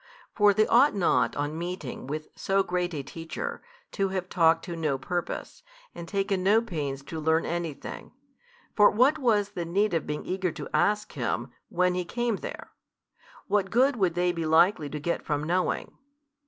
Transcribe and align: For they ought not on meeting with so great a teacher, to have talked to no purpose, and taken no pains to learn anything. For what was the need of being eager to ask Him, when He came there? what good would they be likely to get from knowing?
For 0.33 0.51
they 0.51 0.65
ought 0.65 0.95
not 0.95 1.35
on 1.35 1.59
meeting 1.59 2.07
with 2.07 2.29
so 2.35 2.63
great 2.63 2.91
a 2.95 3.03
teacher, 3.03 3.61
to 3.91 4.07
have 4.09 4.29
talked 4.29 4.65
to 4.65 4.75
no 4.75 4.97
purpose, 4.97 5.61
and 5.93 6.07
taken 6.07 6.41
no 6.41 6.59
pains 6.59 7.03
to 7.03 7.19
learn 7.19 7.45
anything. 7.45 8.11
For 8.75 8.89
what 8.89 9.19
was 9.19 9.49
the 9.49 9.63
need 9.63 9.93
of 9.93 10.07
being 10.07 10.25
eager 10.25 10.51
to 10.53 10.67
ask 10.73 11.11
Him, 11.13 11.51
when 11.69 11.93
He 11.93 12.03
came 12.03 12.37
there? 12.37 12.71
what 13.45 13.69
good 13.69 13.95
would 13.95 14.15
they 14.15 14.31
be 14.31 14.47
likely 14.47 14.89
to 14.89 14.99
get 14.99 15.23
from 15.23 15.43
knowing? 15.43 15.95